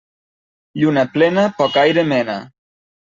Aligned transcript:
Lluna 0.83 1.03
plena 1.17 1.43
poc 1.59 1.77
aire 1.83 2.05
mena. 2.13 2.39